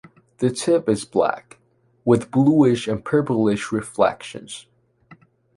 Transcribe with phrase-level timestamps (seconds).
[0.39, 1.59] The tip is black,
[2.05, 4.65] with bluish and purplish reflections.